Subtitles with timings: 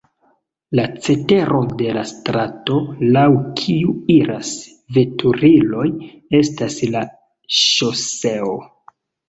[0.77, 2.79] La cetero de la strato,
[3.17, 3.27] laŭ
[3.61, 4.55] kiu iras
[4.99, 5.87] veturiloj
[6.43, 7.07] estas la
[7.63, 8.61] ŝoseo.